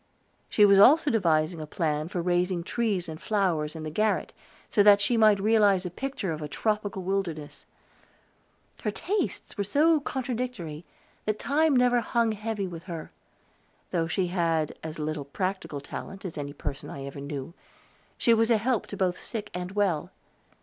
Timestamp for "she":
0.49-0.65, 4.99-5.15, 14.07-14.25, 18.17-18.33